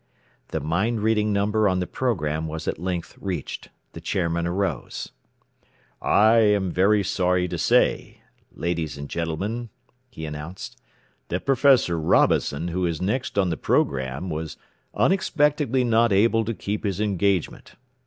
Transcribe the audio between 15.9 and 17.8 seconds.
able to keep his engagement.